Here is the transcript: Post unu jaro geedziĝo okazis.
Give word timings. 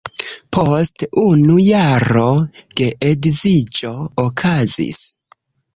Post 0.55 1.05
unu 1.23 1.59
jaro 1.65 2.25
geedziĝo 2.81 3.95
okazis. 4.27 5.07